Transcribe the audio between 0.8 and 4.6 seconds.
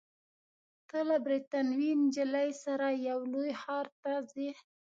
ته له بریتانوۍ نجلۍ سره یو لوی ښار ته ځې.